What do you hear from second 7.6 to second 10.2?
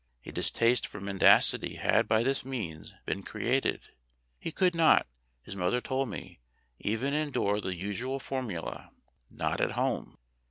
the usual formula, "Not at home."